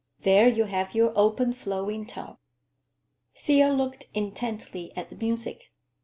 There 0.21 0.47
you 0.47 0.63
have 0.63 0.95
your 0.95 1.13
open, 1.15 1.53
flowing 1.53 2.07
tone." 2.07 2.37
Thea 3.35 3.71
looked 3.71 4.07
intently 4.15 4.91
at 4.97 5.11
the 5.11 5.15
music. 5.15 5.69